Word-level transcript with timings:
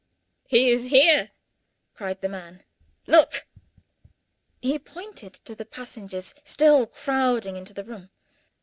"He 0.47 0.71
is 0.71 0.87
here!" 0.87 1.29
cried 1.93 2.21
the 2.21 2.27
man. 2.29 2.63
"Look!" 3.05 3.45
He 4.59 4.79
pointed 4.79 5.33
to 5.45 5.53
the 5.53 5.63
passengers 5.63 6.33
still 6.43 6.87
crowding 6.87 7.55
into 7.55 7.71
the 7.75 7.83
room. 7.83 8.09